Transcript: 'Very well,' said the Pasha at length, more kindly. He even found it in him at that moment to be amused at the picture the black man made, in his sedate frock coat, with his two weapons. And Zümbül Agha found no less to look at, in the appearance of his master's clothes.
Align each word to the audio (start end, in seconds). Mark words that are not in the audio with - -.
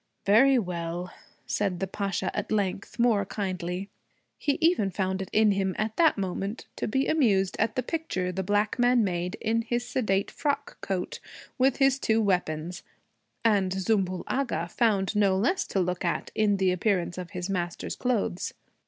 'Very 0.25 0.57
well,' 0.57 1.13
said 1.45 1.79
the 1.79 1.85
Pasha 1.85 2.35
at 2.35 2.51
length, 2.51 2.97
more 2.97 3.23
kindly. 3.23 3.87
He 4.39 4.57
even 4.59 4.89
found 4.89 5.21
it 5.21 5.29
in 5.31 5.51
him 5.51 5.75
at 5.77 5.95
that 5.97 6.17
moment 6.17 6.65
to 6.77 6.87
be 6.87 7.07
amused 7.07 7.55
at 7.59 7.75
the 7.75 7.83
picture 7.83 8.31
the 8.31 8.41
black 8.41 8.79
man 8.79 9.03
made, 9.03 9.35
in 9.35 9.61
his 9.61 9.87
sedate 9.87 10.31
frock 10.31 10.81
coat, 10.81 11.19
with 11.59 11.77
his 11.77 11.99
two 11.99 12.19
weapons. 12.19 12.81
And 13.45 13.71
Zümbül 13.73 14.23
Agha 14.25 14.69
found 14.69 15.15
no 15.15 15.37
less 15.37 15.67
to 15.67 15.79
look 15.79 16.03
at, 16.03 16.31
in 16.33 16.57
the 16.57 16.71
appearance 16.71 17.19
of 17.19 17.29
his 17.29 17.47
master's 17.47 17.95
clothes. 17.95 18.55